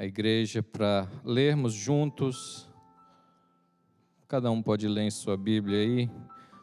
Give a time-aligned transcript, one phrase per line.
[0.00, 2.66] a igreja para lermos juntos.
[4.26, 6.10] Cada um pode ler em sua Bíblia aí.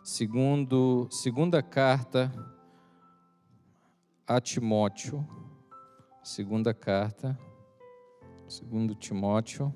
[0.03, 2.31] Segundo, segunda carta
[4.25, 5.23] a Timóteo.
[6.23, 7.37] Segunda carta,
[8.47, 9.71] segundo Timóteo.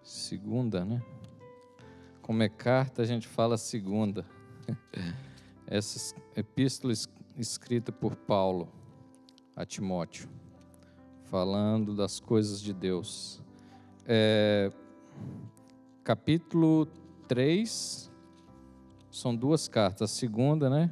[0.00, 1.02] Segunda, né?
[2.22, 4.24] Como é carta, a gente fala segunda.
[5.66, 6.94] Essa epístola
[7.36, 8.79] escrita por Paulo
[9.60, 10.26] a Timóteo,
[11.24, 13.42] falando das coisas de Deus.
[14.06, 14.72] É,
[16.02, 16.86] capítulo
[17.28, 18.10] 3,
[19.10, 20.10] são duas cartas.
[20.10, 20.90] A segunda, né?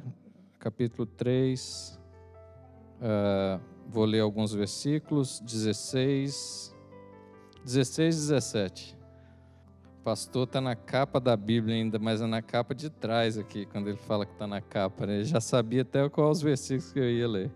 [0.59, 6.75] Capítulo 3, uh, é, vou ler alguns versículos, 16,
[7.65, 8.99] 16 e 17
[10.03, 13.89] pastor está na capa da Bíblia ainda, mas é na capa de trás aqui, quando
[13.89, 15.05] ele fala que está na capa.
[15.05, 15.17] Né?
[15.17, 17.51] Ele já sabia até quais os versículos que eu ia ler.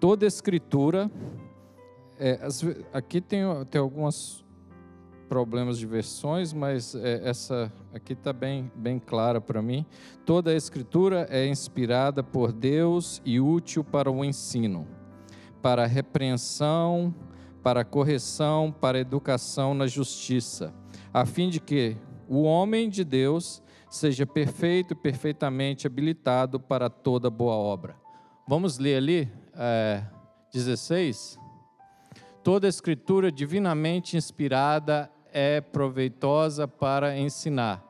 [0.00, 1.10] Toda escritura,
[2.18, 2.40] é,
[2.92, 4.44] aqui tem, tem alguns
[5.28, 9.86] problemas de versões, mas é, essa aqui está bem, bem clara para mim.
[10.26, 14.88] Toda a escritura é inspirada por Deus e útil para o ensino,
[15.62, 17.14] para a repreensão,
[17.62, 20.74] para a correção, para a educação na justiça
[21.12, 21.96] a fim de que
[22.28, 27.96] o homem de Deus seja perfeito e perfeitamente habilitado para toda boa obra.
[28.46, 30.02] Vamos ler ali, é,
[30.50, 31.38] 16.
[32.42, 37.84] Toda escritura divinamente inspirada é proveitosa para ensinar,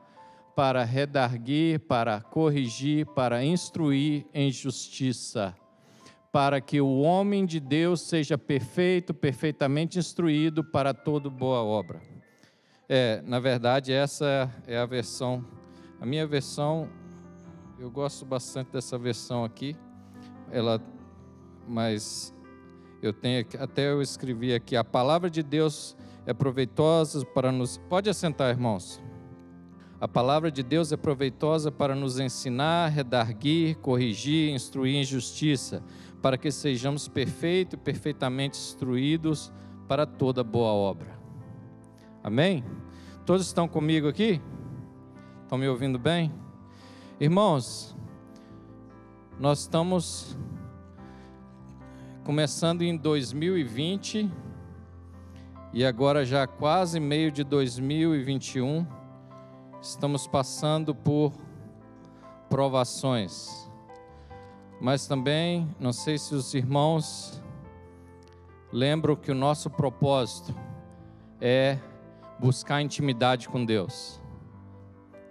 [0.53, 5.55] para redarguir, para corrigir, para instruir em justiça,
[6.33, 12.01] para que o homem de Deus seja perfeito, perfeitamente instruído para toda boa obra.
[12.89, 15.45] É, na verdade, essa é a versão.
[16.01, 16.89] A minha versão,
[17.79, 19.77] eu gosto bastante dessa versão aqui.
[20.51, 20.81] Ela,
[21.67, 22.33] mas
[23.01, 25.95] eu tenho até eu escrevi aqui a palavra de Deus
[26.25, 27.77] é proveitosa para nos.
[27.77, 29.01] Pode assentar, irmãos.
[29.99, 35.83] A palavra de Deus é proveitosa para nos ensinar, redarguir, corrigir, instruir em justiça,
[36.21, 39.53] para que sejamos perfeitos e perfeitamente instruídos
[39.87, 41.19] para toda boa obra.
[42.23, 42.63] Amém?
[43.25, 44.41] Todos estão comigo aqui?
[45.43, 46.33] Estão me ouvindo bem?
[47.19, 47.95] Irmãos,
[49.39, 50.35] nós estamos
[52.23, 54.31] começando em 2020
[55.73, 58.85] e agora já quase meio de 2021,
[59.81, 61.33] estamos passando por
[62.47, 63.67] provações.
[64.79, 67.41] Mas também, não sei se os irmãos
[68.71, 70.53] lembram que o nosso propósito
[71.39, 71.79] é
[72.39, 74.21] buscar intimidade com Deus.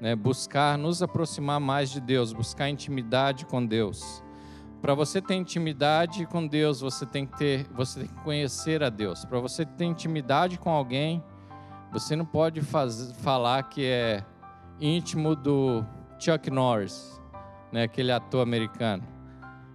[0.01, 0.17] Né?
[0.17, 4.25] Buscar nos aproximar mais de Deus, buscar intimidade com Deus.
[4.81, 8.89] Para você ter intimidade com Deus, você tem que ter, você tem que conhecer a
[8.89, 9.25] Deus.
[9.25, 11.23] Para você ter intimidade com alguém,
[11.93, 14.25] você não pode falar que é
[14.81, 15.85] íntimo do
[16.19, 17.21] Chuck Norris,
[17.71, 19.03] né, aquele ator americano.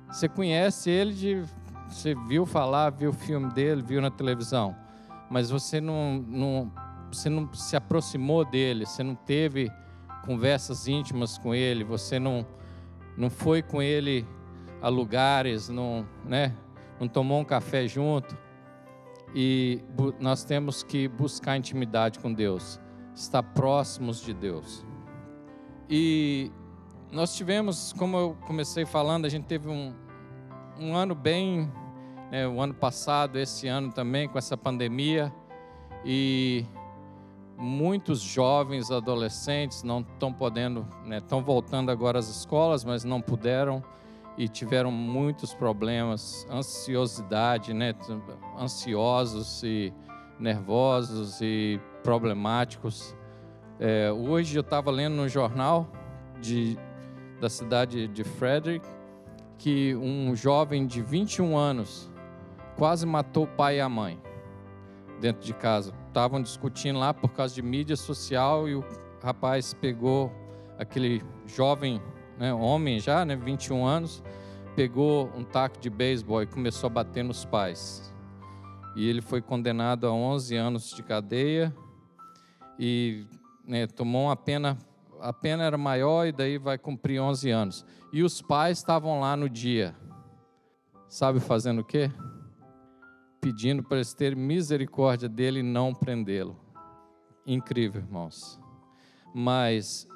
[0.09, 1.43] Você conhece ele de,
[1.87, 4.75] você viu falar, viu o filme dele, viu na televisão,
[5.29, 6.71] mas você não, não
[7.11, 9.71] você não se aproximou dele, você não teve
[10.25, 12.45] conversas íntimas com ele, você não,
[13.15, 14.27] não foi com ele
[14.85, 16.55] a lugares, não, né,
[16.99, 18.37] não tomou um café junto.
[19.33, 19.81] E
[20.19, 22.79] nós temos que buscar intimidade com Deus,
[23.15, 24.85] estar próximos de Deus.
[25.89, 26.51] E
[27.11, 29.91] nós tivemos, como eu comecei falando, a gente teve um,
[30.79, 31.67] um ano bem,
[32.29, 35.33] né, o ano passado, esse ano também, com essa pandemia.
[36.05, 36.63] E
[37.57, 43.83] muitos jovens, adolescentes não estão podendo, estão né, voltando agora às escolas, mas não puderam
[44.37, 47.93] e tiveram muitos problemas, ansiosidade, né,
[48.59, 49.93] ansiosos e
[50.39, 53.15] nervosos e problemáticos.
[53.79, 55.87] É, hoje eu estava lendo no jornal
[56.41, 56.77] de,
[57.39, 58.85] da cidade de Frederick
[59.57, 62.11] que um jovem de 21 anos
[62.75, 64.21] quase matou o pai e a mãe
[65.19, 68.83] dentro de casa estavam discutindo lá por causa de mídia social e o
[69.23, 70.31] rapaz pegou
[70.77, 72.01] aquele jovem,
[72.37, 74.23] né, homem já, né, 21 anos,
[74.75, 78.13] pegou um taco de beisebol e começou a bater nos pais.
[78.95, 81.75] E ele foi condenado a 11 anos de cadeia
[82.79, 83.25] e
[83.65, 84.77] né, tomou uma pena,
[85.21, 87.85] a pena era maior e daí vai cumprir 11 anos.
[88.13, 89.95] E os pais estavam lá no dia,
[91.07, 92.09] sabe fazendo o quê?
[93.45, 96.59] pedindo para eles terem misericórdia dele e não prendê-lo.
[97.45, 98.59] Incrível, irmãos.
[99.35, 100.07] Mas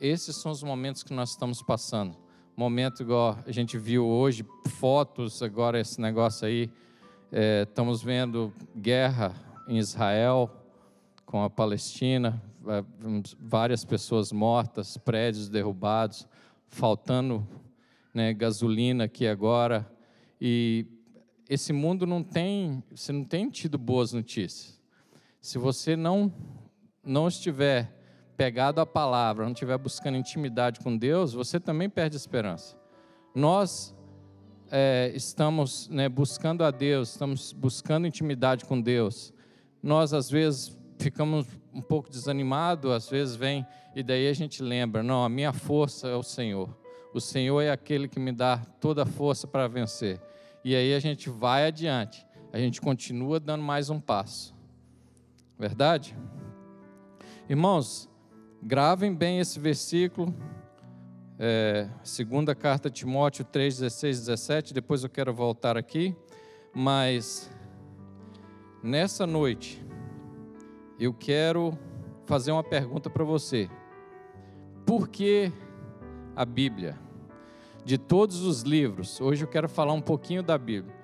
[0.00, 2.16] esses são os momentos que nós estamos passando.
[2.56, 6.70] Momento igual a gente viu hoje, fotos, agora esse negócio aí
[7.32, 9.34] É, estamos vendo guerra
[9.66, 10.48] em Israel
[11.24, 12.40] com a Palestina,
[13.38, 16.26] várias pessoas mortas, prédios derrubados,
[16.68, 17.46] faltando
[18.14, 19.84] né, gasolina aqui agora.
[20.40, 20.86] E
[21.48, 24.80] esse mundo não tem, você não tem tido boas notícias.
[25.40, 26.32] Se você não
[27.02, 27.92] não estiver
[28.36, 32.76] pegado à palavra, não estiver buscando intimidade com Deus, você também perde esperança.
[33.34, 33.94] Nós
[34.70, 39.32] é, estamos né, buscando a Deus, estamos buscando intimidade com Deus.
[39.82, 45.02] Nós às vezes ficamos um pouco desanimados, às vezes vem e daí a gente lembra,
[45.02, 46.76] não, a minha força é o Senhor.
[47.14, 50.20] O Senhor é aquele que me dá toda a força para vencer.
[50.62, 54.54] E aí a gente vai adiante, a gente continua dando mais um passo.
[55.58, 56.14] Verdade?
[57.48, 58.10] Irmãos,
[58.62, 60.34] gravem bem esse versículo,
[61.38, 66.16] é, segunda carta Timóteo 3, 16, 17, depois eu quero voltar aqui,
[66.74, 67.50] mas
[68.82, 69.84] nessa noite
[70.98, 71.78] eu quero
[72.24, 73.68] fazer uma pergunta para você.
[74.84, 75.52] Por que
[76.34, 76.98] a Bíblia?
[77.84, 80.94] De todos os livros, hoje eu quero falar um pouquinho da Bíblia.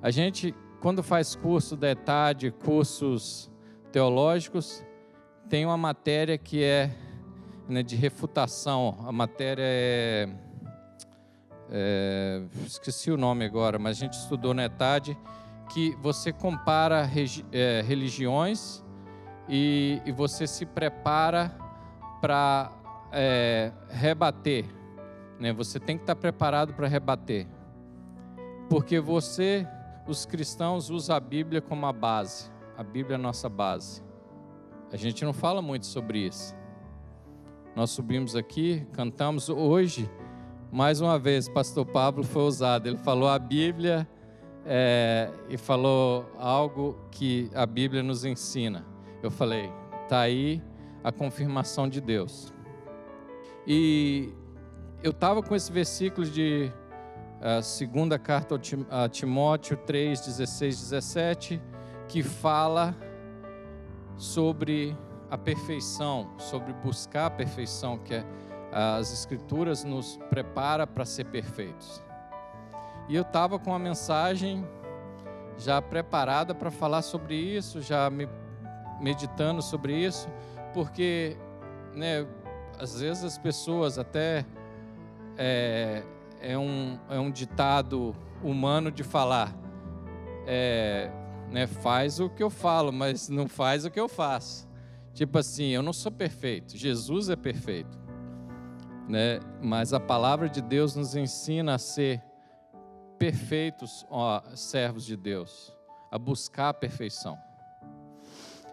[0.00, 3.50] A gente, quando faz curso da ETAD, cursos
[3.92, 4.82] teológicos,
[5.50, 6.94] tem uma matéria que é
[7.68, 8.96] né, de refutação.
[9.04, 10.28] A matéria é,
[11.68, 15.18] é, Esqueci o nome agora, mas a gente estudou na ETAD
[15.74, 17.08] que você compara
[17.50, 18.84] é, religiões
[19.48, 21.52] e, e, você se prepara
[22.20, 22.70] para
[23.10, 24.64] é, rebater.
[25.40, 25.52] Né?
[25.52, 27.48] Você tem que estar preparado para rebater.
[28.68, 29.66] Porque você,
[30.06, 32.48] os cristãos, usam a Bíblia como a base.
[32.78, 34.09] A Bíblia é a nossa base.
[34.92, 36.54] A gente não fala muito sobre isso.
[37.76, 40.10] Nós subimos aqui, cantamos hoje,
[40.72, 42.88] mais uma vez, Pastor Pablo foi usado.
[42.88, 44.08] Ele falou a Bíblia
[44.66, 48.84] é, e falou algo que a Bíblia nos ensina.
[49.22, 49.70] Eu falei,
[50.08, 50.60] tá aí
[51.04, 52.52] a confirmação de Deus.
[53.66, 54.32] E
[55.04, 56.72] eu estava com esse versículo de
[57.40, 58.60] a segunda carta
[58.90, 61.62] a Timóteo 3, 16, 17,
[62.08, 62.94] que fala
[64.20, 64.94] sobre
[65.30, 68.24] a perfeição, sobre buscar a perfeição, que é,
[68.70, 72.02] as Escrituras nos prepara para ser perfeitos.
[73.08, 74.64] E eu estava com a mensagem
[75.56, 78.28] já preparada para falar sobre isso, já me,
[79.00, 80.28] meditando sobre isso,
[80.74, 81.34] porque,
[81.94, 82.26] né,
[82.78, 84.44] às vezes as pessoas até
[85.38, 86.02] é,
[86.42, 89.54] é, um, é um ditado humano de falar,
[90.46, 91.10] é,
[91.50, 94.68] né, faz o que eu falo, mas não faz o que eu faço.
[95.12, 97.98] Tipo assim, eu não sou perfeito, Jesus é perfeito.
[99.08, 99.40] Né?
[99.60, 102.22] Mas a palavra de Deus nos ensina a ser
[103.18, 105.76] perfeitos ó, servos de Deus,
[106.10, 107.36] a buscar a perfeição.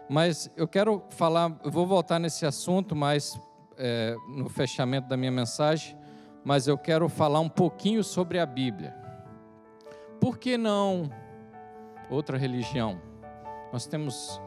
[0.08, 3.38] Mas eu quero falar, eu vou voltar nesse assunto mais
[3.76, 5.98] é, no fechamento da minha mensagem,
[6.44, 8.94] mas eu quero falar um pouquinho sobre a Bíblia.
[10.20, 11.10] Por que não
[12.10, 13.00] outra religião?
[13.72, 14.40] Nós temos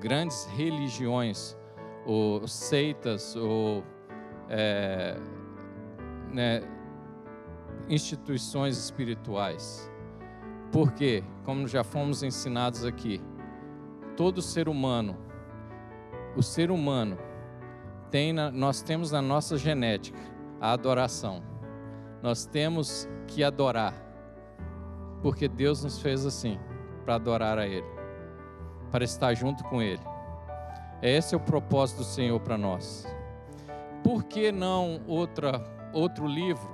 [0.00, 1.56] grandes religiões,
[2.04, 3.84] ou seitas, ou
[4.48, 5.16] é,
[6.32, 6.60] né,
[7.88, 9.90] instituições espirituais.
[10.70, 13.20] Porque, como já fomos ensinados aqui,
[14.16, 15.16] todo ser humano,
[16.36, 17.18] o ser humano,
[18.10, 20.18] tem na, nós temos na nossa genética
[20.60, 21.42] a adoração.
[22.22, 23.94] Nós temos que adorar,
[25.22, 26.58] porque Deus nos fez assim,
[27.02, 28.02] para adorar a Ele
[28.92, 30.02] para estar junto com Ele.
[31.00, 33.06] Esse é o propósito do Senhor para nós.
[34.04, 36.70] Por que não outra, outro livro?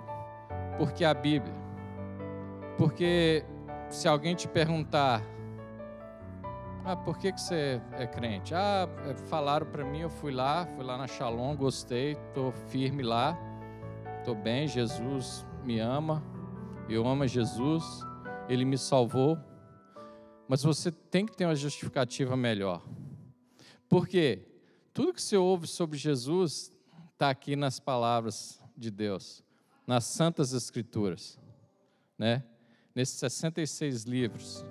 [0.77, 1.55] Porque a Bíblia.
[2.77, 3.45] Porque
[3.89, 5.23] se alguém te perguntar,
[6.85, 8.55] ah, por que, que você é crente?
[8.55, 13.03] Ah, é, falaram para mim, eu fui lá, fui lá na Shalom, gostei, estou firme
[13.03, 13.39] lá,
[14.19, 16.23] estou bem, Jesus me ama,
[16.89, 18.01] eu amo Jesus,
[18.49, 19.39] Ele me salvou,
[20.49, 22.83] mas você tem que ter uma justificativa melhor.
[23.89, 24.47] Porque
[24.95, 26.73] tudo que você ouve sobre Jesus
[27.13, 29.45] está aqui nas palavras de Deus,
[29.87, 31.39] nas Santas Escrituras,
[32.17, 32.43] né?
[32.95, 34.65] nesses 66 livros.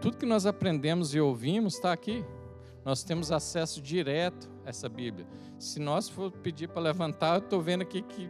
[0.00, 2.24] Tudo que nós aprendemos e ouvimos está aqui.
[2.84, 5.26] Nós temos acesso direto a essa Bíblia.
[5.58, 8.28] Se nós for pedir para levantar, eu estou vendo aqui que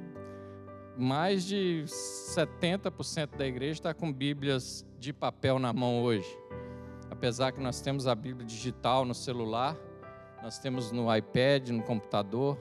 [0.96, 6.26] mais de 70% da igreja está com Bíblias de papel na mão hoje.
[7.10, 9.76] Apesar que nós temos a Bíblia digital no celular,
[10.42, 12.58] nós temos no iPad, no computador.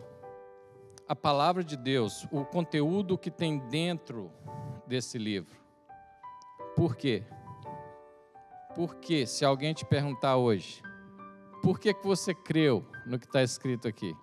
[1.07, 4.29] A palavra de Deus, o conteúdo que tem dentro
[4.85, 5.57] desse livro.
[6.75, 7.23] Por quê?
[8.75, 10.81] Por que, se alguém te perguntar hoje,
[11.62, 14.13] por que, que você creu no que está escrito aqui?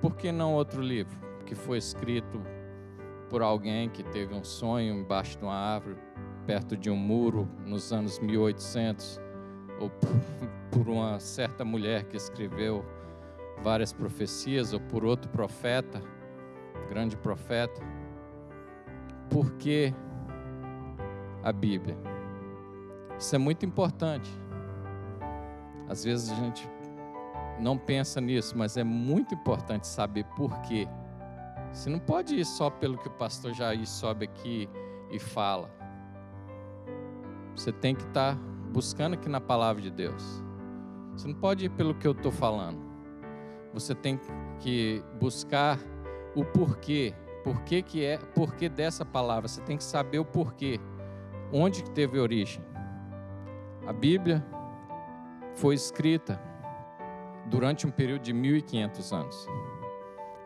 [0.00, 2.40] Por que não outro livro que foi escrito
[3.28, 5.96] por alguém que teve um sonho embaixo de uma árvore,
[6.48, 9.20] perto de um muro, nos anos 1800?
[9.78, 9.90] Ou
[10.72, 12.82] por uma certa mulher que escreveu
[13.62, 16.02] várias profecias, ou por outro profeta,
[16.88, 17.82] grande profeta?
[19.28, 19.92] Por que
[21.42, 21.98] a Bíblia?
[23.18, 24.30] Isso é muito importante.
[25.86, 26.66] Às vezes a gente
[27.60, 30.88] não pensa nisso, mas é muito importante saber por quê.
[31.74, 34.66] Você não pode ir só pelo que o pastor Jair sobe aqui
[35.10, 35.76] e fala.
[37.58, 38.40] Você tem que estar tá
[38.72, 40.44] buscando aqui na palavra de Deus.
[41.12, 42.78] Você não pode ir pelo que eu estou falando.
[43.74, 44.20] Você tem
[44.60, 45.76] que buscar
[46.36, 47.12] o porquê.
[47.42, 49.48] Porquê que é, porquê dessa palavra.
[49.48, 50.78] Você tem que saber o porquê.
[51.52, 52.64] Onde que teve origem.
[53.84, 54.46] A Bíblia
[55.56, 56.40] foi escrita
[57.46, 59.46] durante um período de 1500 anos.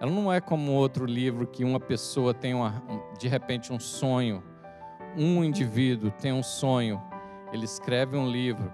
[0.00, 2.82] Ela não é como outro livro que uma pessoa tem uma,
[3.18, 4.42] de repente um sonho,
[5.16, 7.00] um indivíduo tem um sonho,
[7.52, 8.72] ele escreve um livro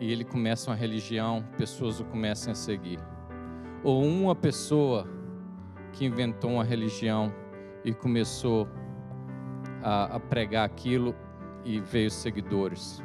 [0.00, 2.98] e ele começa uma religião, pessoas o começam a seguir.
[3.82, 5.08] Ou uma pessoa
[5.92, 7.32] que inventou uma religião
[7.84, 8.68] e começou
[9.82, 11.14] a, a pregar aquilo
[11.64, 13.02] e veio seguidores.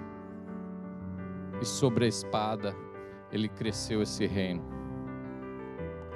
[1.61, 2.75] E sobre a espada
[3.31, 4.63] ele cresceu esse reino.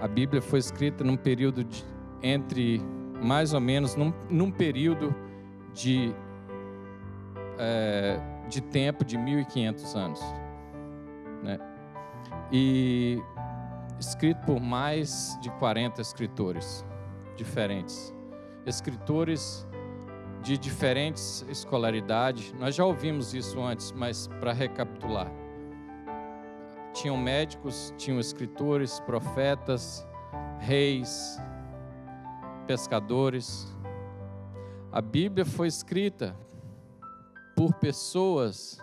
[0.01, 1.85] A Bíblia foi escrita num período de,
[2.21, 2.81] entre
[3.21, 5.15] mais ou menos num, num período
[5.73, 6.13] de
[7.57, 10.21] é, de tempo de 1500 anos,
[11.43, 11.59] né?
[12.51, 13.21] E
[13.99, 16.85] escrito por mais de 40 escritores
[17.35, 18.13] diferentes,
[18.65, 19.67] escritores
[20.41, 22.53] de diferentes escolaridades.
[22.59, 25.31] Nós já ouvimos isso antes, mas para recapitular
[26.93, 30.07] tinham médicos, tinham escritores, profetas,
[30.59, 31.37] reis,
[32.67, 33.67] pescadores.
[34.91, 36.35] A Bíblia foi escrita
[37.55, 38.79] por pessoas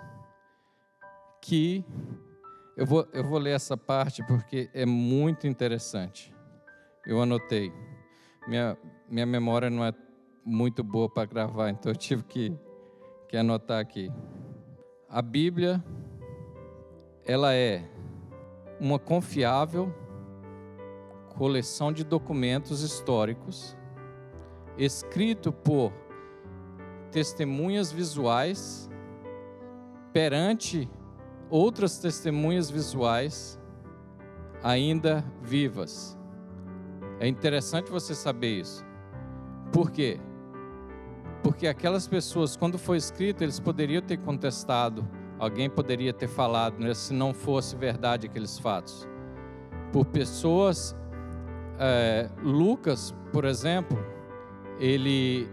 [1.41, 1.85] que.
[2.77, 6.35] Eu vou, eu vou ler essa parte porque é muito interessante.
[7.07, 7.73] Eu anotei.
[8.49, 8.77] Minha,
[9.09, 9.93] minha memória não é
[10.45, 12.57] muito boa para gravar, então eu tive que,
[13.29, 14.11] que anotar aqui.
[15.09, 15.85] A Bíblia,
[17.25, 17.85] ela é
[18.81, 19.93] uma confiável
[21.41, 23.75] coleção de documentos históricos,
[24.77, 25.91] escrito por
[27.11, 28.89] testemunhas visuais
[30.13, 30.89] perante
[31.49, 33.59] outras testemunhas visuais
[34.63, 36.19] ainda vivas.
[37.19, 38.85] É interessante você saber isso.
[39.73, 40.21] Por quê?
[41.43, 45.07] Porque aquelas pessoas, quando foi escrito, eles poderiam ter contestado
[45.41, 49.09] Alguém poderia ter falado né, se não fosse verdade aqueles fatos.
[49.91, 50.95] Por pessoas,
[51.79, 53.99] é, Lucas, por exemplo,
[54.79, 55.49] ele,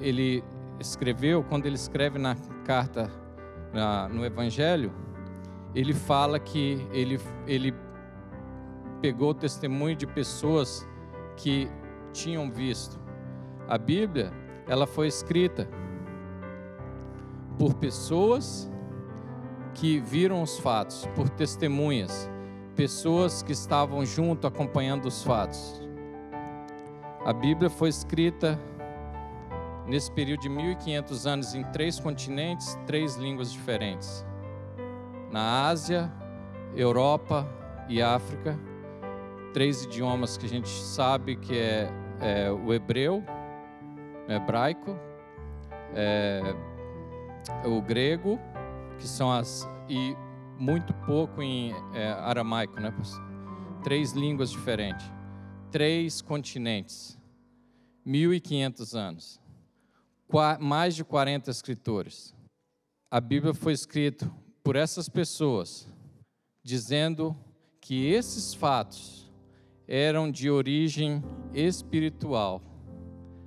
[0.00, 0.44] ele
[0.80, 3.10] escreveu, quando ele escreve na carta,
[3.72, 4.92] na, no Evangelho,
[5.74, 7.74] ele fala que ele, ele
[9.00, 10.86] pegou o testemunho de pessoas
[11.36, 11.68] que
[12.12, 12.98] tinham visto.
[13.68, 14.32] A Bíblia,
[14.66, 15.68] ela foi escrita
[17.58, 18.70] por pessoas
[19.74, 22.30] que viram os fatos, por testemunhas,
[22.74, 25.80] pessoas que estavam junto acompanhando os fatos.
[27.24, 28.58] A Bíblia foi escrita
[29.88, 34.24] nesse período de 1500 anos em três continentes, três línguas diferentes.
[35.32, 36.12] Na Ásia,
[36.76, 37.48] Europa
[37.88, 38.58] e África,
[39.52, 41.90] três idiomas que a gente sabe que é,
[42.20, 43.24] é o hebreu,
[44.28, 44.94] o hebraico,
[45.94, 46.42] é,
[47.64, 48.38] o grego
[48.98, 50.14] que são as e
[50.58, 52.92] muito pouco em é, aramaico, né?
[53.82, 55.10] Três línguas diferentes,
[55.70, 57.18] três continentes,
[58.04, 59.40] 1500 anos,
[60.60, 62.34] mais de 40 escritores.
[63.10, 64.30] A Bíblia foi escrita
[64.62, 65.88] por essas pessoas,
[66.62, 67.36] dizendo
[67.80, 69.30] que esses fatos
[69.86, 72.62] eram de origem espiritual.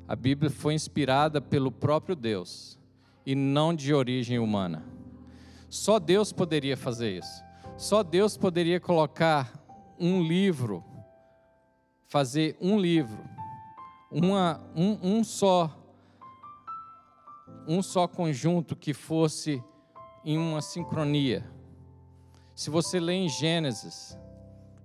[0.08, 2.80] A Bíblia foi inspirada pelo próprio Deus
[3.26, 4.84] e não de origem humana.
[5.70, 7.44] Só Deus poderia fazer isso.
[7.78, 9.54] Só Deus poderia colocar
[10.00, 10.84] um livro,
[12.08, 13.24] fazer um livro,
[14.12, 15.81] uma, um, um só,
[17.68, 19.64] um só conjunto que fosse
[20.24, 21.44] em uma sincronia.
[22.56, 24.18] Se você lê em Gênesis,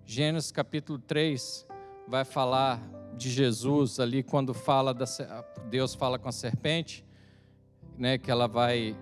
[0.05, 1.67] Gênesis capítulo 3,
[2.09, 2.81] vai falar
[3.17, 5.05] de Jesus ali quando fala da
[5.69, 7.05] Deus fala com a serpente,
[7.99, 8.97] né, que ela vai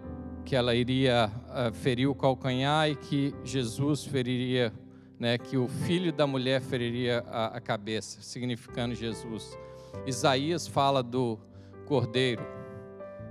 [0.44, 4.72] que ela iria uh, ferir o calcanhar e que Jesus feriria,
[5.18, 9.58] né, que o filho da mulher feriria a, a cabeça, significando Jesus.
[10.06, 11.38] Isaías fala do
[11.86, 12.42] cordeiro,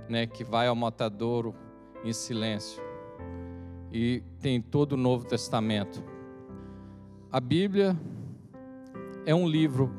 [0.08, 1.54] né, que vai ao matadouro
[2.04, 2.82] em silêncio.
[3.92, 6.02] E tem todo o Novo Testamento.
[7.30, 7.96] A Bíblia
[9.26, 9.90] é um livro,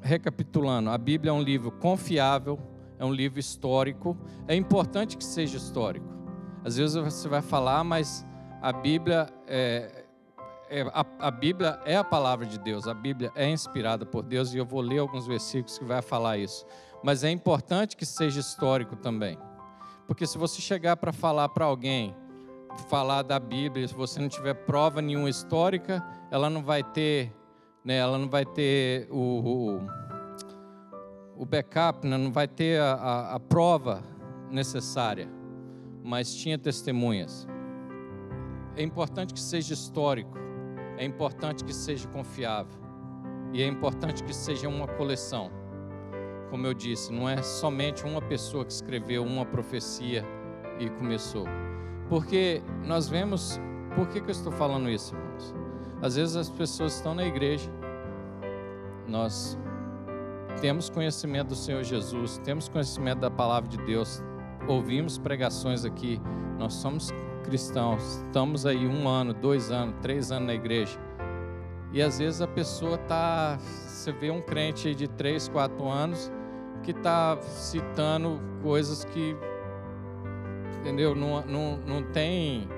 [0.00, 2.58] recapitulando, a Bíblia é um livro confiável,
[2.98, 4.16] é um livro histórico.
[4.48, 6.06] É importante que seja histórico.
[6.64, 8.26] Às vezes você vai falar, mas
[8.62, 10.03] a Bíblia é,
[10.68, 14.54] é, a, a, Bíblia é a palavra de Deus, a Bíblia é inspirada por Deus
[14.54, 16.64] e eu vou ler alguns versículos que vai falar isso.
[17.02, 19.38] Mas é importante que seja histórico também.
[20.06, 22.14] Porque se você chegar para falar para alguém,
[22.88, 27.32] falar da Bíblia, se você não tiver prova nenhuma histórica, ela não vai ter,
[27.84, 29.78] né, ela não vai ter o,
[31.36, 34.02] o, o backup, né, não vai ter a, a, a prova
[34.50, 35.28] necessária.
[36.02, 37.46] Mas tinha testemunhas.
[38.76, 40.36] É importante que seja histórico,
[40.96, 42.78] é importante que seja confiável,
[43.52, 45.50] e é importante que seja uma coleção
[46.54, 50.24] como eu disse, não é somente uma pessoa que escreveu uma profecia
[50.78, 51.46] e começou.
[52.08, 53.58] Porque nós vemos,
[53.96, 55.52] por que, que eu estou falando isso, irmãos?
[56.00, 57.68] Às vezes as pessoas estão na igreja,
[59.08, 59.58] nós
[60.60, 64.22] temos conhecimento do Senhor Jesus, temos conhecimento da palavra de Deus,
[64.68, 66.20] ouvimos pregações aqui,
[66.56, 67.10] nós somos
[67.44, 70.98] cristãos, estamos aí um ano, dois anos, três anos na igreja.
[71.92, 76.32] E às vezes a pessoa está, você vê um crente de três, quatro anos,
[76.82, 79.36] que está citando coisas que,
[80.80, 81.14] entendeu?
[81.14, 82.68] Não, não, não tem.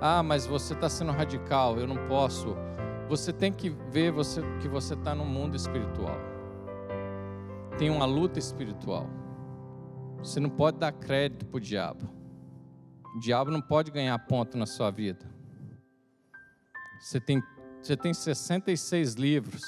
[0.00, 2.56] Ah, mas você está sendo radical, eu não posso.
[3.08, 6.16] Você tem que ver você, que você está no mundo espiritual.
[7.78, 9.06] Tem uma luta espiritual.
[10.18, 12.23] Você não pode dar crédito para o diabo.
[13.14, 15.24] O diabo não pode ganhar ponto na sua vida.
[17.00, 17.42] Você tem,
[17.82, 19.62] você tem 66 livros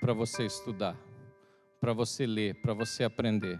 [0.00, 0.96] para você estudar
[1.80, 3.58] para você ler, para você aprender.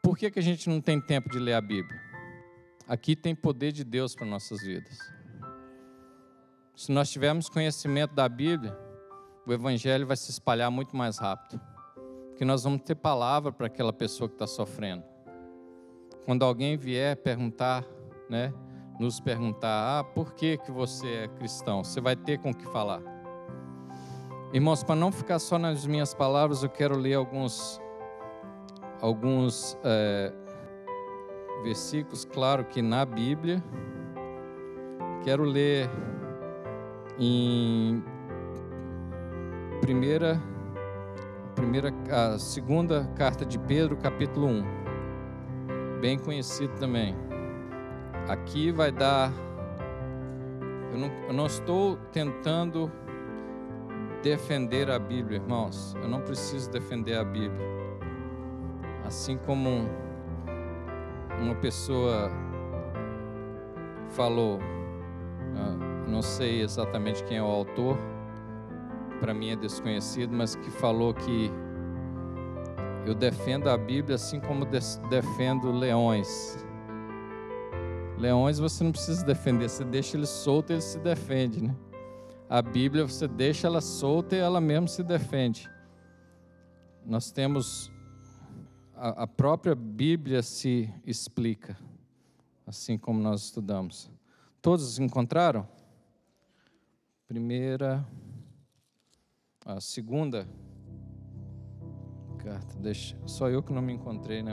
[0.00, 2.00] Por que, que a gente não tem tempo de ler a Bíblia?
[2.86, 4.96] Aqui tem poder de Deus para nossas vidas.
[6.76, 8.76] Se nós tivermos conhecimento da Bíblia,
[9.46, 11.60] o Evangelho vai se espalhar muito mais rápido.
[12.28, 15.04] Porque nós vamos ter palavra para aquela pessoa que está sofrendo.
[16.24, 17.84] Quando alguém vier perguntar,
[18.30, 18.52] né,
[18.98, 21.82] nos perguntar, ah, por que, que você é cristão?
[21.82, 23.02] Você vai ter com o que falar.
[24.52, 27.80] Irmãos, para não ficar só nas minhas palavras, eu quero ler alguns,
[29.00, 30.32] alguns é,
[31.64, 33.62] versículos, claro que na Bíblia.
[35.24, 35.88] Quero ler
[37.18, 38.02] em
[39.80, 40.40] primeira,
[41.54, 44.81] primeira, a segunda carta de Pedro, capítulo 1.
[46.02, 47.14] Bem conhecido também.
[48.28, 49.32] Aqui vai dar.
[50.90, 52.90] Eu não, eu não estou tentando
[54.20, 55.94] defender a Bíblia, irmãos.
[56.02, 57.68] Eu não preciso defender a Bíblia.
[59.04, 59.88] Assim como
[61.40, 62.32] uma pessoa
[64.08, 64.58] falou,
[65.54, 67.96] ah, não sei exatamente quem é o autor,
[69.20, 71.48] para mim é desconhecido, mas que falou que
[73.06, 76.64] eu defendo a Bíblia assim como defendo leões.
[78.18, 81.74] Leões você não precisa defender, você deixa ele solto, ele se defende, né?
[82.52, 85.70] a Bíblia você deixa ela solta e ela mesmo se defende.
[87.02, 87.90] Nós temos
[88.94, 91.78] a, a própria Bíblia se explica,
[92.66, 94.10] assim como nós estudamos.
[94.60, 95.66] Todos encontraram?
[97.26, 98.06] Primeira,
[99.64, 100.46] a segunda
[102.42, 104.52] carta, deixa, só eu que não me encontrei, né?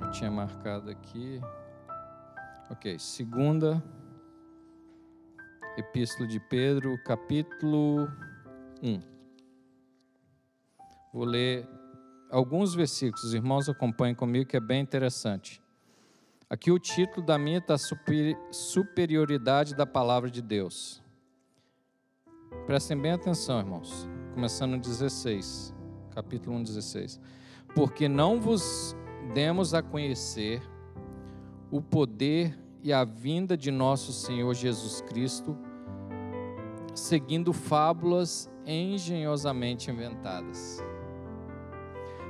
[0.00, 1.40] Eu tinha marcado aqui.
[2.70, 3.82] Ok, segunda.
[5.76, 8.08] Epístola de Pedro, capítulo
[8.82, 9.00] 1.
[11.12, 11.68] Vou ler
[12.30, 15.62] alguns versículos, os irmãos acompanhem comigo, que é bem interessante.
[16.48, 17.76] Aqui o título da minha está
[18.50, 21.02] Superioridade da Palavra de Deus.
[22.66, 24.08] Prestem bem atenção, irmãos.
[24.34, 25.74] Começando no 16,
[26.14, 27.20] capítulo 1, 16.
[27.74, 28.96] Porque não vos
[29.32, 30.62] demos a conhecer
[31.70, 35.56] o poder e a vinda de nosso Senhor Jesus Cristo,
[36.94, 40.82] seguindo fábulas engenhosamente inventadas.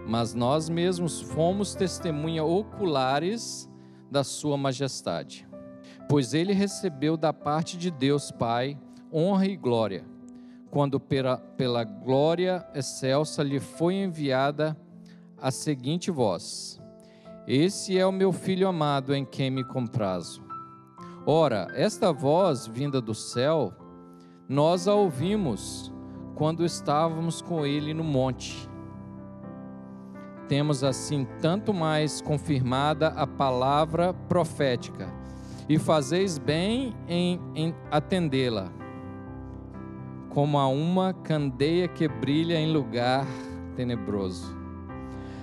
[0.07, 3.71] Mas nós mesmos fomos testemunha oculares
[4.11, 5.47] da Sua Majestade,
[6.09, 8.79] pois ele recebeu da parte de Deus Pai
[9.13, 10.05] honra e glória,
[10.71, 14.77] quando pela, pela glória excelsa lhe foi enviada
[15.37, 16.81] a seguinte voz:
[17.47, 20.43] Esse é o meu filho amado em quem me comprazo.
[21.27, 23.73] Ora, esta voz vinda do céu,
[24.49, 25.93] nós a ouvimos
[26.35, 28.69] quando estávamos com ele no monte.
[30.49, 35.13] Temos assim tanto mais confirmada a palavra profética,
[35.69, 38.73] e fazeis bem em, em atendê-la,
[40.31, 43.27] como a uma candeia que brilha em lugar
[43.77, 44.57] tenebroso,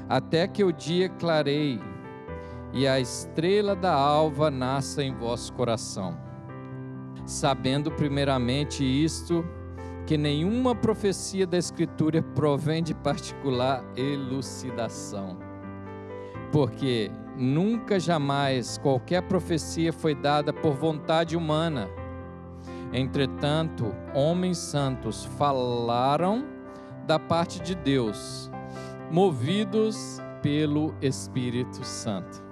[0.10, 1.80] até que o dia clareie
[2.74, 6.18] e a estrela da alva nasça em vosso coração.
[7.26, 9.46] Sabendo primeiramente isto,
[10.06, 15.38] que nenhuma profecia da Escritura provém de particular elucidação.
[16.52, 21.90] Porque nunca jamais qualquer profecia foi dada por vontade humana.
[22.94, 26.46] Entretanto, homens santos falaram
[27.06, 28.50] da parte de Deus,
[29.12, 32.44] movidos pelo Espírito Santo.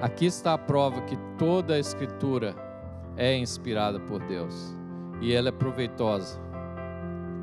[0.00, 2.54] Aqui está a prova que toda a Escritura
[3.16, 4.74] é inspirada por Deus
[5.20, 6.40] e ela é proveitosa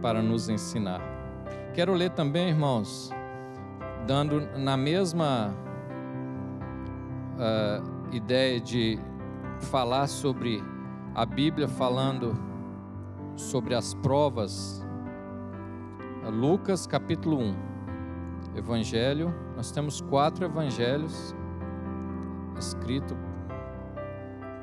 [0.02, 1.02] para nos ensinar.
[1.74, 3.10] Quero ler também, irmãos,
[4.06, 5.56] dando na mesma
[7.38, 9.00] uh, ideia de
[9.62, 10.62] falar sobre
[11.14, 12.34] a Bíblia, falando
[13.36, 14.86] sobre as provas.
[16.32, 17.56] Lucas capítulo 1,
[18.56, 19.34] Evangelho.
[19.56, 21.36] Nós temos quatro evangelhos
[22.58, 23.18] escrito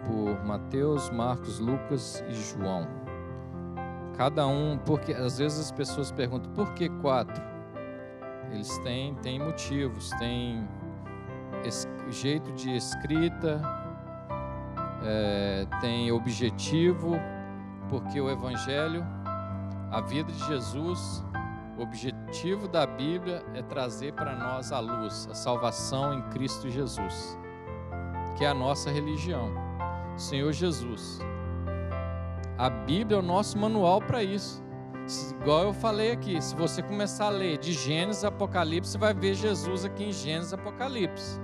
[0.06, 2.86] por Mateus, Marcos, Lucas e João.
[4.16, 7.42] Cada um, porque às vezes as pessoas perguntam por que quatro?
[8.50, 10.66] Eles têm, têm motivos, têm
[12.10, 13.60] jeito de escrita,
[15.02, 17.18] é, tem objetivo,
[17.88, 19.04] porque o Evangelho,
[19.90, 21.24] a vida de Jesus,
[21.78, 27.38] o objetivo da Bíblia é trazer para nós a luz, a salvação em Cristo Jesus
[28.38, 29.52] que é a nossa religião,
[30.16, 31.18] Senhor Jesus.
[32.56, 34.62] A Bíblia é o nosso manual para isso.
[35.40, 39.34] Igual eu falei aqui, se você começar a ler de Gênesis Apocalipse, você vai ver
[39.34, 41.40] Jesus aqui em Gênesis Apocalipse.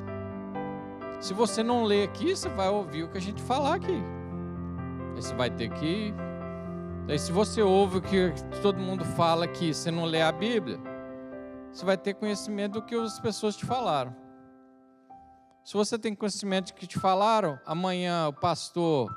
[1.24, 3.98] Se você não ler aqui, você vai ouvir o que a gente falar aqui.
[5.16, 6.12] Aí você vai ter que.
[7.08, 10.78] Aí se você ouve o que todo mundo fala aqui, você não lê a Bíblia,
[11.72, 14.14] você vai ter conhecimento do que as pessoas te falaram.
[15.64, 19.10] Se você tem conhecimento de que te falaram, amanhã o pastor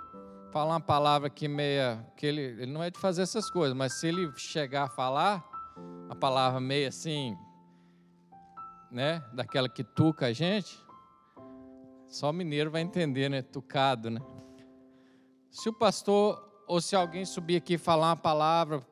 [0.50, 4.00] falar uma palavra que meia, que ele, ele não é de fazer essas coisas, mas
[4.00, 5.44] se ele chegar a falar
[6.10, 7.38] a palavra meia assim,
[8.90, 10.87] né, daquela que tuca a gente,
[12.08, 14.22] só mineiro vai entender, né, tucado, né?
[15.52, 18.86] Se o pastor ou se alguém subir aqui falar uma palavra,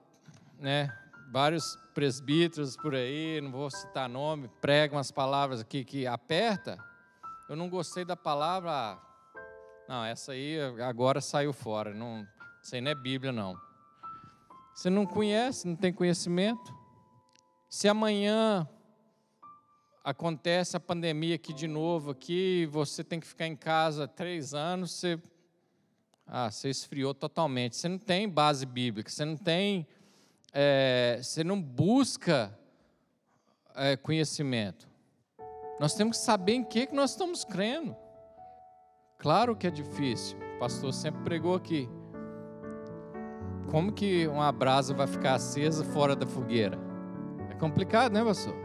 [0.60, 0.96] né,
[1.32, 6.78] vários presbíteros por aí, não vou citar nome, pregam as palavras aqui que aperta,
[7.50, 9.02] eu não gostei da palavra, ah,
[9.88, 12.26] não, essa aí agora saiu fora, não,
[12.62, 13.56] isso aí não é Bíblia não.
[14.74, 16.74] Você não conhece, não tem conhecimento.
[17.70, 18.68] Se amanhã
[20.06, 24.92] acontece a pandemia aqui de novo, aqui, você tem que ficar em casa três anos,
[24.92, 25.20] você,
[26.28, 27.76] ah, você esfriou totalmente.
[27.76, 29.88] Você não tem base bíblica, você não tem,
[30.54, 32.56] é, você não busca
[33.74, 34.88] é, conhecimento.
[35.80, 37.96] Nós temos que saber em que, que nós estamos crendo.
[39.18, 40.38] Claro que é difícil.
[40.56, 41.90] O pastor sempre pregou aqui.
[43.72, 46.78] Como que uma brasa vai ficar acesa fora da fogueira?
[47.50, 48.65] É complicado, né, pastor?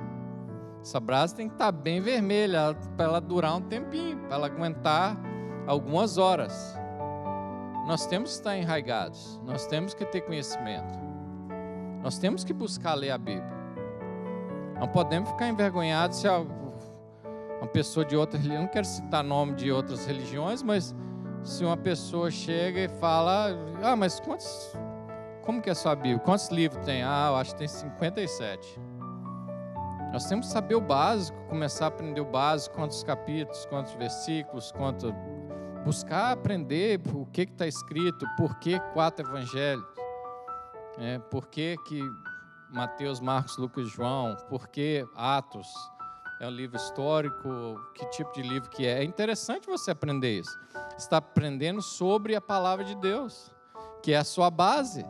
[0.82, 5.16] Essa brasa tem que estar bem vermelha para ela durar um tempinho, para ela aguentar
[5.66, 6.74] algumas horas.
[7.86, 10.98] Nós temos que estar enraigados, nós temos que ter conhecimento,
[12.02, 13.60] nós temos que buscar ler a Bíblia.
[14.78, 19.70] Não podemos ficar envergonhados se uma pessoa de outra religião, não quero citar nome de
[19.70, 20.94] outras religiões, mas
[21.42, 23.50] se uma pessoa chega e fala,
[23.82, 24.74] ah, mas quantos,
[25.42, 26.20] como que é a sua Bíblia?
[26.20, 27.02] Quantos livros tem?
[27.02, 28.80] Ah, eu acho que tem 57.
[30.12, 34.72] Nós temos que saber o básico, começar a aprender o básico, quantos capítulos, quantos versículos,
[34.72, 35.14] quanto
[35.84, 39.84] buscar aprender o que está escrito, por que quatro evangelhos,
[40.98, 42.02] é, por que, que
[42.68, 45.68] Mateus, Marcos, Lucas e João, por que Atos,
[46.40, 49.00] é um livro histórico, que tipo de livro que é.
[49.00, 50.58] É interessante você aprender isso.
[50.72, 53.54] Você está aprendendo sobre a palavra de Deus,
[54.02, 55.04] que é a sua base.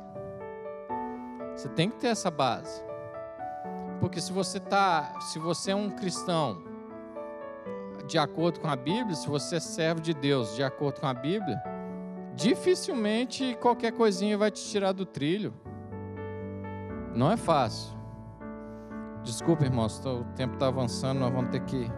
[1.57, 2.89] Você tem que ter essa base.
[4.01, 6.63] Porque se você tá, se você é um cristão
[8.07, 11.15] de acordo com a Bíblia, se você é servo de Deus de acordo com a
[11.15, 11.63] Bíblia,
[12.35, 15.53] dificilmente qualquer coisinha vai te tirar do trilho.
[17.15, 17.95] Não é fácil.
[19.23, 21.91] Desculpa, irmãos, o tempo está avançando, nós vamos ter que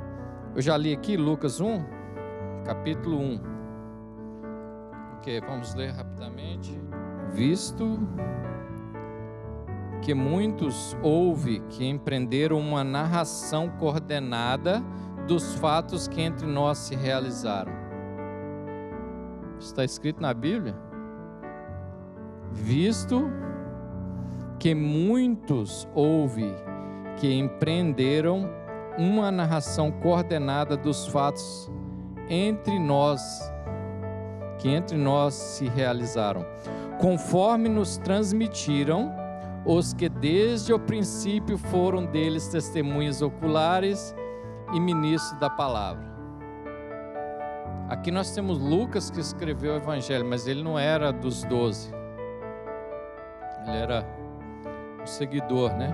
[0.55, 1.85] Eu já li aqui Lucas 1,
[2.65, 3.41] capítulo 1.
[5.17, 6.79] Ok, vamos ler rapidamente.
[7.31, 7.99] Visto
[10.03, 14.83] que muitos houve que empreenderam uma narração coordenada
[15.29, 17.73] dos fatos que entre nós se realizaram.
[19.61, 20.75] Está escrito na Bíblia?
[22.51, 23.31] Visto
[24.59, 26.53] que muitos houve
[27.17, 28.51] que empreenderam
[28.99, 31.71] uma narração coordenada dos fatos
[32.29, 33.51] entre nós
[34.59, 36.47] que entre nós se realizaram,
[37.01, 39.12] conforme nos transmitiram
[39.64, 44.14] os que desde o princípio foram deles testemunhas oculares
[44.72, 46.11] e ministros da palavra.
[47.88, 51.92] Aqui nós temos Lucas que escreveu o evangelho, mas ele não era dos doze.
[53.66, 54.07] Ele era
[55.01, 55.92] um seguidor, né?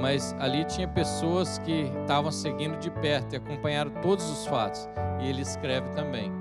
[0.00, 4.88] Mas ali tinha pessoas que estavam seguindo de perto e acompanharam todos os fatos.
[5.20, 6.32] E ele escreve também.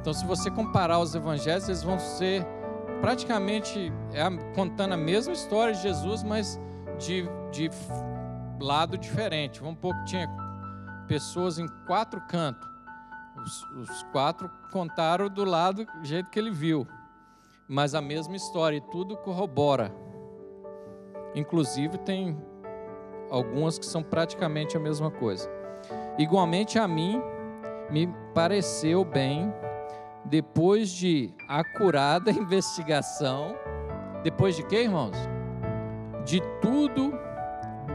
[0.00, 2.46] Então, se você comparar os evangelhos, eles vão ser
[3.00, 6.58] praticamente é, contando a mesma história de Jesus, mas
[6.98, 7.70] de, de
[8.60, 9.60] lado diferente.
[9.60, 10.28] Vamos pouco tinha
[11.06, 12.66] pessoas em quatro cantos.
[13.36, 16.86] Os, os, quatro contaram do lado do jeito que ele viu,
[17.68, 19.92] mas a mesma história e tudo corrobora.
[21.34, 22.40] Inclusive tem
[23.30, 25.50] algumas que são praticamente a mesma coisa.
[26.16, 27.20] Igualmente a mim
[27.90, 29.52] me pareceu bem
[30.24, 33.54] depois de acurada investigação,
[34.22, 35.16] depois de quê, irmãos?
[36.24, 37.12] De tudo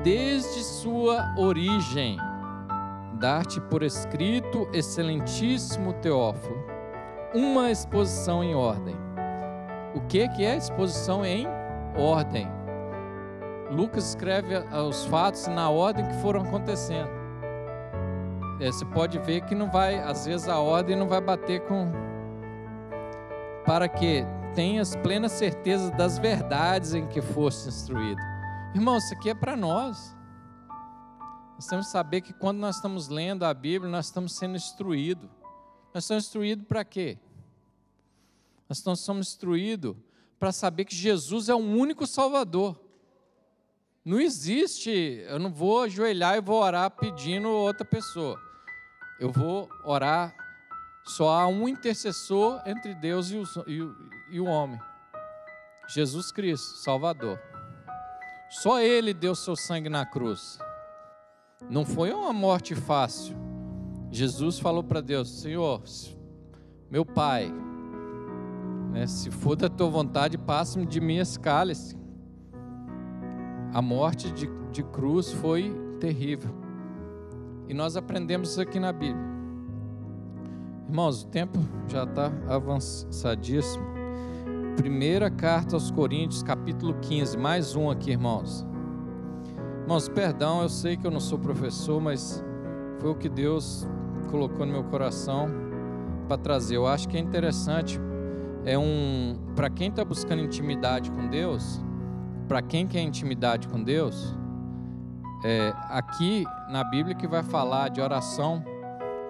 [0.04, 2.18] desde sua origem,
[3.16, 6.64] dar-te por escrito, excelentíssimo Teófilo,
[7.34, 8.96] uma exposição em ordem.
[9.96, 11.48] O que que é exposição em
[11.98, 12.48] ordem?
[13.72, 14.56] Lucas escreve
[14.88, 17.10] os fatos na ordem que foram acontecendo.
[18.60, 21.92] É, você pode ver que não vai, às vezes a ordem não vai bater com
[23.70, 24.24] para que
[24.56, 28.20] tenhas plena certeza das verdades em que foste instruído.
[28.74, 30.18] Irmão, isso aqui é para nós.
[31.54, 35.30] Nós temos que saber que quando nós estamos lendo a Bíblia, nós estamos sendo instruídos.
[35.94, 37.20] Nós estamos instruídos para quê?
[38.68, 39.96] Nós somos instruídos
[40.40, 42.76] para saber que Jesus é o único Salvador.
[44.04, 44.90] Não existe,
[45.28, 48.42] eu não vou ajoelhar e vou orar pedindo outra pessoa.
[49.20, 50.39] Eu vou orar
[51.10, 54.80] só há um intercessor entre Deus e o, e, e o homem:
[55.88, 57.40] Jesus Cristo, Salvador.
[58.50, 60.60] Só Ele deu seu sangue na cruz.
[61.68, 63.36] Não foi uma morte fácil.
[64.12, 65.82] Jesus falou para Deus: Senhor,
[66.92, 67.52] meu Pai,
[68.92, 71.98] né, se for da tua vontade, passe-me de mim esse cálice.
[73.74, 76.54] A morte de, de cruz foi terrível.
[77.68, 79.29] E nós aprendemos isso aqui na Bíblia.
[80.90, 83.86] Irmãos, o tempo já está avançadíssimo.
[84.76, 88.66] Primeira carta aos Coríntios, capítulo 15, mais um aqui, irmãos.
[89.84, 92.44] Irmãos, perdão, eu sei que eu não sou professor, mas
[92.98, 93.88] foi o que Deus
[94.32, 95.48] colocou no meu coração
[96.28, 96.78] para trazer.
[96.78, 98.02] Eu acho que é interessante,
[98.66, 101.80] é um para quem está buscando intimidade com Deus,
[102.48, 104.36] para quem quer intimidade com Deus,
[105.46, 108.64] é aqui na Bíblia que vai falar de oração,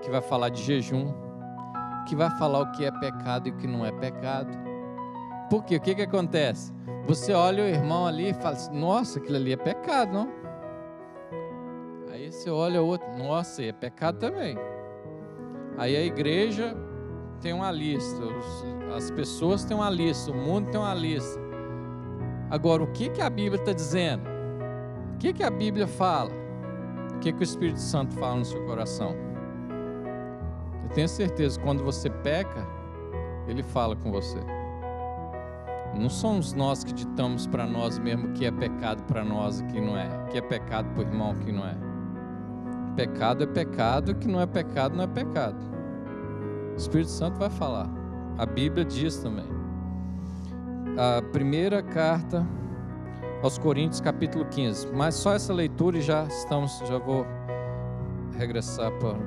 [0.02, 1.28] que vai falar de jejum,
[2.10, 4.50] que vai falar o que é pecado e o que não é pecado.
[5.48, 6.74] Porque o que, que acontece?
[7.08, 10.30] Você olha o irmão ali e fala assim, nossa, aquilo ali é pecado, não?
[12.12, 14.58] Aí você olha o outro, nossa, é pecado também.
[15.78, 16.76] Aí a igreja
[17.42, 18.22] tem uma lista,
[18.96, 21.40] as pessoas têm uma lista, o mundo tem uma lista.
[22.50, 24.24] Agora, o que, que a Bíblia está dizendo?
[25.14, 26.32] O que, que a Bíblia fala?
[27.16, 29.29] O que, que o Espírito Santo fala no seu coração?
[30.90, 32.68] Eu tenho certeza, quando você peca,
[33.48, 34.40] Ele fala com você.
[35.94, 39.80] Não somos nós que ditamos para nós mesmo que é pecado para nós e que
[39.80, 41.76] não é, que é pecado para o irmão que não é.
[42.96, 45.58] Pecado é pecado, que não é pecado não é pecado.
[46.74, 47.90] O Espírito Santo vai falar.
[48.38, 49.48] A Bíblia diz também.
[50.98, 52.46] A primeira carta
[53.44, 54.88] aos Coríntios, capítulo 15.
[54.92, 57.26] Mas só essa leitura e já estamos, já vou
[58.38, 59.18] regressar para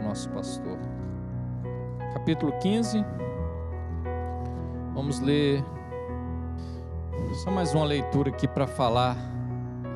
[0.00, 0.93] o nosso pastor
[2.14, 3.04] capítulo 15.
[4.94, 5.64] Vamos ler
[7.42, 9.16] só mais uma leitura aqui para falar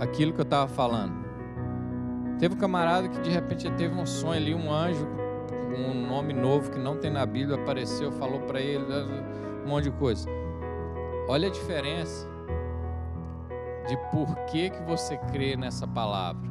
[0.01, 1.15] aquilo que eu estava falando.
[2.41, 6.33] Teve um camarada que de repente teve um sonho ali, um anjo com um nome
[6.33, 8.85] novo que não tem na Bíblia apareceu, falou para ele
[9.65, 10.29] um monte de coisa.
[11.29, 12.29] Olha a diferença
[13.89, 16.49] de por que, que você crê nessa palavra.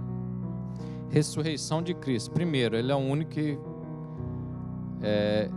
[1.10, 2.32] ressurreição de Cristo.
[2.32, 3.60] Primeiro, Ele é o único que,
[5.01, 5.49] é,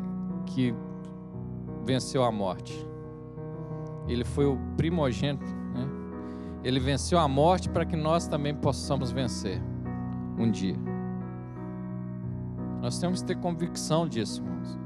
[0.46, 0.74] que
[1.84, 2.86] venceu a morte.
[4.06, 5.46] Ele foi o primogênito.
[5.74, 5.88] Né?
[6.64, 9.60] Ele venceu a morte para que nós também possamos vencer
[10.38, 10.76] um dia.
[12.80, 14.78] Nós temos que ter convicção disso, irmãos.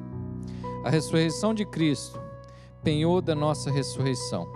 [0.84, 2.20] A ressurreição de Cristo,
[2.82, 4.48] penhor da nossa ressurreição.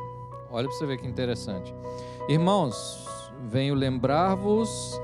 [0.50, 1.74] Olha para você ver que interessante.
[2.28, 3.08] Irmãos,
[3.44, 5.00] venho lembrar-vos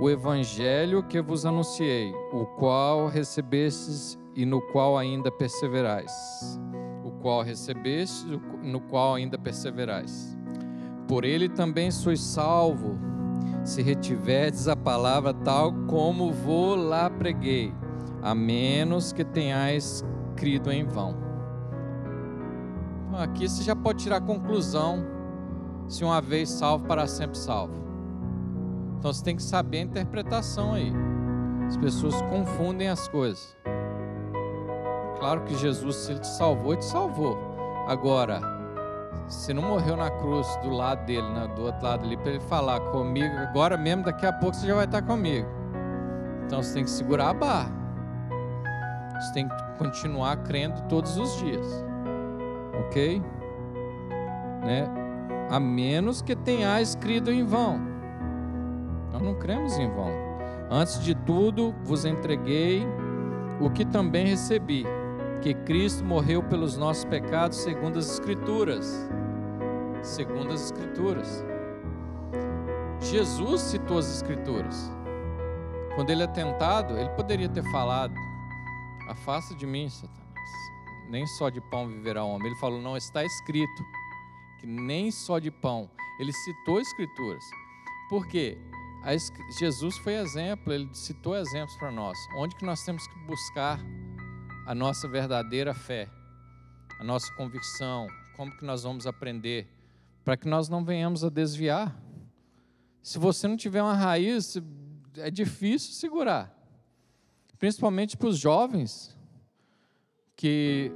[0.00, 6.60] o evangelho que vos anunciei, o qual recebestes e no qual ainda perseverais.
[7.02, 8.26] O qual recebestes,
[8.62, 10.36] no qual ainda perseverais.
[11.08, 12.98] Por ele também sois salvo,
[13.64, 17.72] se retiverdes a palavra tal como vou lá preguei,
[18.22, 20.04] a menos que tenhais
[20.36, 21.16] crido em vão.
[23.14, 25.04] Aqui você já pode tirar a conclusão
[25.88, 27.86] se uma vez salvo, para sempre salvo.
[28.98, 30.92] Então você tem que saber a interpretação aí.
[31.66, 33.56] As pessoas confundem as coisas.
[35.18, 37.38] Claro que Jesus, se ele te salvou, te salvou.
[37.86, 38.40] Agora,
[39.28, 42.40] se não morreu na cruz do lado dele, né, do outro lado ali, para ele
[42.40, 45.48] falar comigo, agora mesmo, daqui a pouco você já vai estar comigo.
[46.44, 47.70] Então você tem que segurar a barra.
[49.20, 51.84] Você tem que continuar crendo todos os dias.
[52.86, 53.22] Ok?
[54.62, 54.88] Né?
[55.50, 57.80] A menos que tenha escrito em vão.
[59.12, 60.10] Nós não cremos em vão.
[60.70, 62.86] Antes de tudo, vos entreguei
[63.60, 64.84] o que também recebi,
[65.42, 69.08] que Cristo morreu pelos nossos pecados segundo as Escrituras.
[70.02, 71.44] Segundo as Escrituras.
[73.00, 74.90] Jesus citou as Escrituras.
[75.94, 78.14] Quando ele é tentado, ele poderia ter falado:
[79.08, 80.26] Afasta de mim, Satanás.
[81.08, 82.48] Nem só de pão viverá o homem.
[82.48, 83.84] Ele falou: Não está escrito
[84.58, 85.90] que nem só de pão.
[86.18, 87.44] Ele citou Escrituras.
[88.08, 88.58] Por quê?
[89.58, 92.18] Jesus foi exemplo, ele citou exemplos para nós.
[92.36, 93.78] Onde que nós temos que buscar
[94.66, 96.08] a nossa verdadeira fé,
[96.98, 99.68] a nossa convicção, como que nós vamos aprender,
[100.24, 101.96] para que nós não venhamos a desviar.
[103.00, 104.60] Se você não tiver uma raiz,
[105.18, 106.52] é difícil segurar,
[107.60, 109.16] principalmente para os jovens,
[110.34, 110.90] que,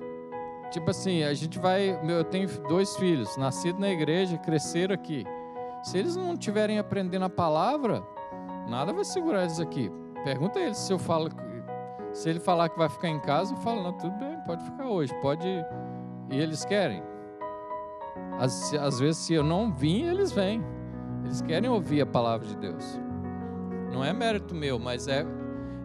[0.73, 1.91] tipo assim, a gente vai.
[2.11, 5.25] Eu tenho dois filhos, nascidos na igreja, cresceram aqui.
[5.85, 8.03] Se eles não estiverem aprendendo a palavra,
[8.69, 9.91] nada vai segurar eles aqui.
[10.25, 11.31] Pergunta a eles se eu falo
[12.13, 14.87] se ele falar que vai ficar em casa, eu falo, não, tudo bem, pode ficar
[14.87, 15.47] hoje, pode.
[16.31, 17.03] E eles querem.
[18.39, 20.63] Às, às vezes, se eu não vim, eles vêm.
[21.25, 23.01] Eles querem ouvir a palavra de Deus.
[23.93, 25.25] Não é mérito meu, mas é,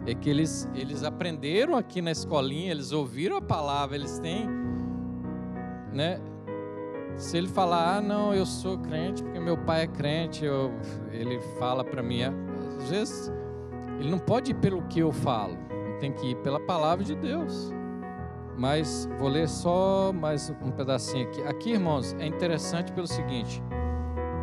[0.06, 4.48] é que eles, eles aprenderam aqui na escolinha, eles ouviram a palavra, eles têm.
[5.92, 6.20] Né?
[7.16, 10.72] Se ele falar, ah, não, eu sou crente porque meu pai é crente, eu,
[11.10, 13.32] ele fala para mim, às vezes
[13.98, 15.65] ele não pode ir pelo que eu falo
[15.96, 17.72] tem que ir pela palavra de Deus.
[18.56, 21.42] Mas vou ler só mais um pedacinho aqui.
[21.42, 23.62] Aqui, irmãos, é interessante pelo seguinte: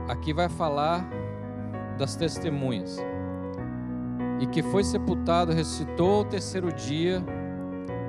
[0.08, 1.08] aqui vai falar
[1.98, 3.00] das testemunhas.
[4.39, 7.24] E que foi sepultado, ressuscitou o terceiro dia,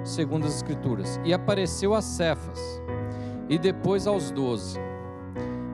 [0.03, 1.21] segundo as Escrituras.
[1.25, 2.61] E apareceu a Cefas,
[3.49, 4.79] e depois aos doze.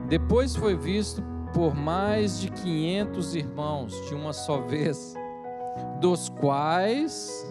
[0.07, 5.15] Depois foi visto por mais de quinhentos irmãos de uma só vez,
[5.99, 7.50] dos quais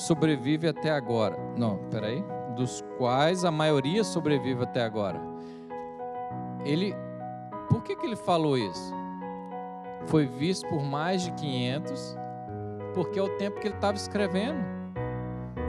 [0.00, 1.36] sobrevive até agora.
[1.56, 2.24] Não, peraí.
[2.56, 5.20] Dos quais a maioria sobrevive até agora.
[6.64, 6.94] Ele,
[7.68, 8.94] por que, que ele falou isso?
[10.06, 12.16] Foi visto por mais de 500,
[12.94, 14.58] porque é o tempo que ele estava escrevendo.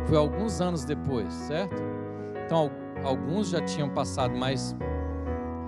[0.06, 1.82] Foi alguns anos depois, certo?
[2.46, 2.72] Então,
[3.04, 4.76] alguns já tinham passado, mas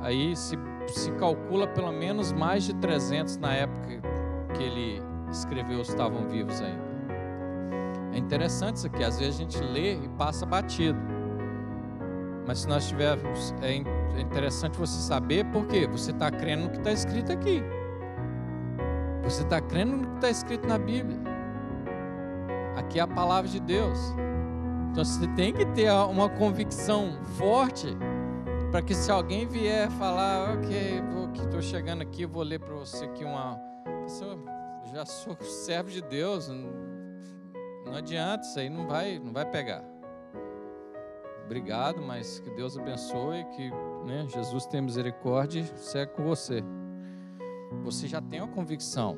[0.02, 4.02] aí se, se calcula pelo menos mais de 300 na época
[4.54, 6.83] que ele escreveu estavam vivos ainda.
[8.14, 11.00] É interessante isso aqui, às vezes a gente lê e passa batido.
[12.46, 13.74] Mas se nós tivermos, é,
[14.18, 15.88] é interessante você saber por quê?
[15.88, 17.64] Você está crendo no que está escrito aqui.
[19.24, 21.18] Você está crendo no que está escrito na Bíblia.
[22.76, 23.98] Aqui é a palavra de Deus.
[24.92, 27.98] Então você tem que ter uma convicção forte
[28.72, 31.02] para que se alguém vier falar, ok,
[31.36, 33.60] estou chegando aqui, vou ler para você aqui uma.
[33.86, 36.50] Eu já sou servo de Deus,
[37.94, 39.84] não adianta, isso aí não vai, não vai pegar.
[41.46, 43.70] Obrigado, mas que Deus abençoe, que
[44.04, 46.64] né, Jesus tenha misericórdia e segue com você.
[47.84, 49.16] Você já tem uma convicção.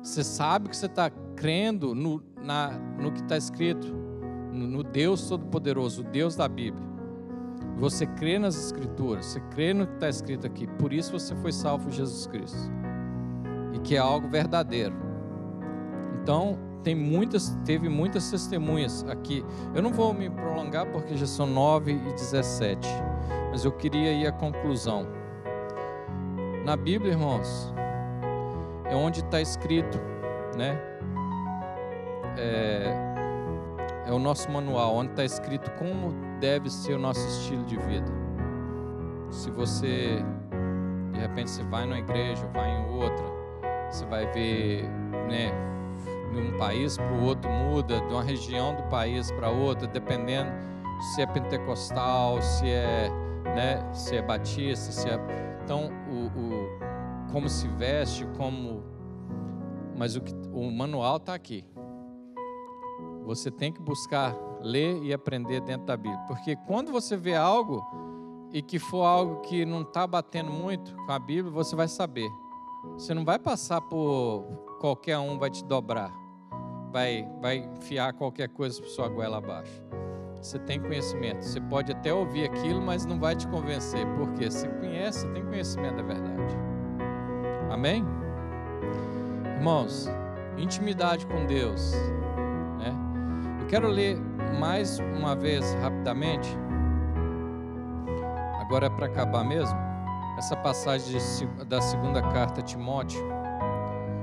[0.00, 3.88] Você sabe que você está crendo no, na, no que está escrito,
[4.52, 6.86] no, no Deus Todo-Poderoso, o Deus da Bíblia.
[7.78, 10.68] Você crê nas Escrituras, você crê no que está escrito aqui.
[10.68, 12.70] Por isso você foi salvo Jesus Cristo.
[13.74, 14.94] e que é algo verdadeiro.
[16.22, 19.44] Então, tem muitas, teve muitas testemunhas aqui.
[19.74, 22.88] Eu não vou me prolongar porque já são 9 e 17,
[23.50, 25.06] mas eu queria ir à conclusão.
[26.64, 27.72] Na Bíblia, irmãos,
[28.84, 29.98] é onde está escrito,
[30.56, 30.78] né?
[32.36, 33.08] É,
[34.06, 38.10] é o nosso manual, onde está escrito como deve ser o nosso estilo de vida.
[39.30, 40.24] Se você,
[41.12, 43.24] de repente, você vai numa igreja, vai em outra,
[43.90, 44.84] você vai ver,
[45.28, 45.52] né?
[46.32, 50.50] De um país para o outro muda, de uma região do país para outra, dependendo
[51.00, 53.08] se é pentecostal, se é,
[53.54, 55.18] né, se é batista, se é.
[55.62, 56.88] Então, o, o
[57.32, 58.82] como se veste, como.
[59.96, 61.64] Mas o, que, o manual está aqui.
[63.24, 66.20] Você tem que buscar ler e aprender dentro da Bíblia.
[66.26, 67.84] Porque quando você vê algo
[68.52, 72.28] e que for algo que não está batendo muito com a Bíblia, você vai saber.
[72.94, 74.46] Você não vai passar por
[74.78, 76.12] qualquer um vai te dobrar,
[76.90, 79.82] vai, vai enfiar qualquer coisa para sua goela abaixo.
[80.40, 81.42] Você tem conhecimento.
[81.42, 84.06] Você pode até ouvir aquilo, mas não vai te convencer.
[84.16, 86.56] Porque você conhece, tem conhecimento da verdade.
[87.70, 88.04] Amém?
[89.56, 90.08] Irmãos,
[90.56, 91.92] intimidade com Deus.
[92.78, 92.94] Né?
[93.60, 94.16] Eu quero ler
[94.60, 96.48] mais uma vez rapidamente.
[98.60, 99.76] Agora é para acabar mesmo.
[100.38, 103.20] Essa passagem de, da segunda carta a Timóteo.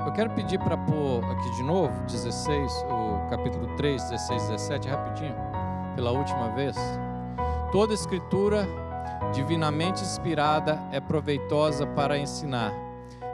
[0.06, 5.36] Eu quero pedir para pôr aqui de novo, 16, o capítulo 3, 16, 17, rapidinho,
[5.96, 6.78] pela última vez.
[7.72, 8.68] Toda escritura
[9.34, 12.72] divinamente inspirada é proveitosa para ensinar,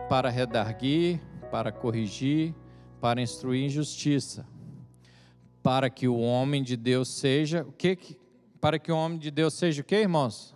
[0.08, 1.20] para redarguir,
[1.52, 2.56] para corrigir,
[3.02, 4.48] para instruir em justiça,
[5.62, 8.18] para que o homem de Deus seja o que
[8.62, 10.56] para que o homem de Deus seja o que, irmãos?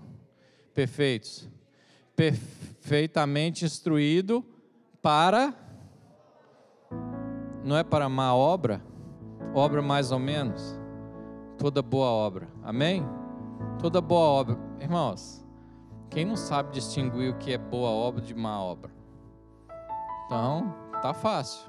[0.74, 1.50] Perfeitos.
[2.16, 4.46] Perfeitamente instruído
[5.02, 5.65] para
[7.66, 8.80] não é para má obra,
[9.52, 10.80] obra mais ou menos,
[11.58, 12.48] toda boa obra.
[12.64, 13.04] Amém?
[13.80, 14.56] Toda boa obra.
[14.80, 15.44] Irmãos,
[16.12, 18.92] quem não sabe distinguir o que é boa obra de má obra?
[20.28, 21.68] Então, tá fácil.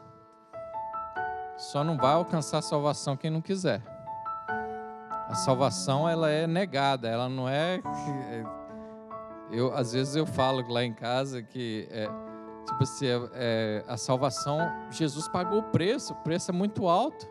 [1.56, 3.82] Só não vai alcançar a salvação quem não quiser.
[5.28, 8.44] A salvação ela é negada, ela não é, é
[9.50, 12.06] eu às vezes eu falo lá em casa que é,
[12.66, 14.58] tipo assim, é, é, a salvação
[14.90, 17.26] Jesus pagou o preço, o preço é muito alto.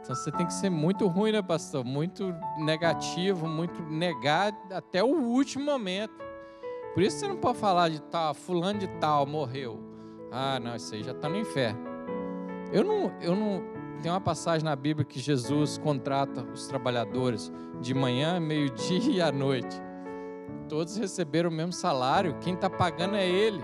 [0.00, 1.84] Então você tem que ser muito ruim, né, pastor?
[1.84, 6.14] Muito negativo, muito negar até o último momento.
[6.92, 9.80] Por isso você não pode falar de tal, fulano de tal morreu.
[10.30, 11.80] Ah, não, isso aí já está no inferno.
[12.72, 13.62] Eu não, eu não.
[14.02, 19.30] Tem uma passagem na Bíblia que Jesus contrata os trabalhadores de manhã, meio-dia e à
[19.30, 19.80] noite.
[20.68, 23.62] Todos receberam o mesmo salário, quem está pagando é ele.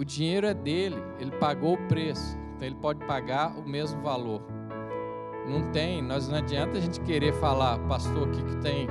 [0.00, 4.40] O dinheiro é dele, ele pagou o preço, então ele pode pagar o mesmo valor.
[5.46, 8.86] Não tem, nós não adianta a gente querer falar, pastor aqui que tem,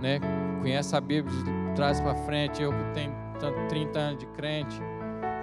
[0.00, 0.18] né,
[0.62, 3.12] conhece a Bíblia de trás para frente, eu que tenho
[3.68, 4.80] 30 anos de crente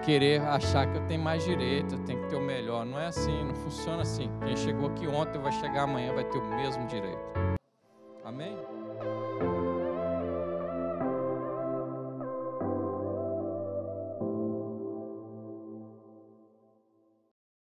[0.04, 2.84] querer achar que eu tenho mais direito, eu tenho que ter o melhor.
[2.84, 4.32] Não é assim, não funciona assim.
[4.44, 7.22] Quem chegou aqui ontem vai chegar amanhã, vai ter o mesmo direito.
[8.24, 8.58] Amém?